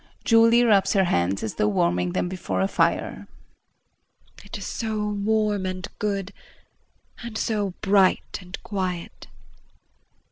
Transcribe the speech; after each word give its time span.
Julie 0.23 0.63
rubs 0.63 0.93
her 0.93 1.03
hands 1.03 1.43
as 1.43 1.53
though 1.53 1.67
warming 1.67 2.13
them 2.13 2.27
before 2.27 2.59
a 2.59 2.67
fire]. 2.67 3.27
It 4.43 4.57
is 4.57 4.65
so 4.65 5.05
warm 5.07 5.67
and 5.67 5.87
good 5.99 6.33
and 7.21 7.37
so 7.37 7.75
bright 7.83 8.39
and 8.41 8.57
quiet! 8.63 9.27